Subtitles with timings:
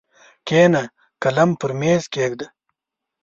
[0.47, 0.83] کښېنه
[1.23, 2.47] قلم پر مېز کښېږده!